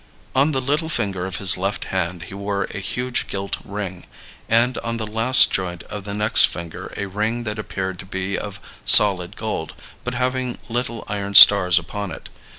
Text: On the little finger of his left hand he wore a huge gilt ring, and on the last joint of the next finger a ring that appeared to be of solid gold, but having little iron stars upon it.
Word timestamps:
On 0.33 0.51
the 0.51 0.59
little 0.61 0.89
finger 0.89 1.27
of 1.27 1.35
his 1.35 1.57
left 1.59 1.85
hand 1.93 2.23
he 2.23 2.33
wore 2.33 2.63
a 2.71 2.79
huge 2.79 3.27
gilt 3.27 3.57
ring, 3.63 4.07
and 4.49 4.79
on 4.79 4.97
the 4.97 5.05
last 5.05 5.51
joint 5.51 5.83
of 5.83 6.05
the 6.05 6.13
next 6.15 6.45
finger 6.45 6.91
a 6.97 7.05
ring 7.05 7.43
that 7.43 7.59
appeared 7.59 7.99
to 7.99 8.07
be 8.07 8.35
of 8.35 8.59
solid 8.83 9.35
gold, 9.35 9.73
but 10.03 10.15
having 10.15 10.57
little 10.69 11.03
iron 11.07 11.35
stars 11.35 11.77
upon 11.77 12.09
it. 12.09 12.29